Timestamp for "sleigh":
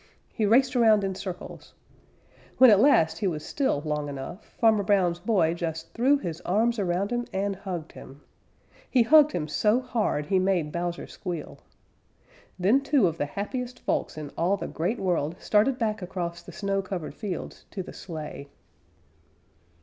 17.93-18.49